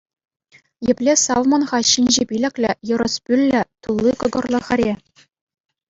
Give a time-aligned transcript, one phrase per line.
[0.91, 4.93] Епле савмӑн-ха ҫинҫе пилӗклӗ, йӑрӑс пӳллӗ, тулли кӑкӑрлӑ хӗре?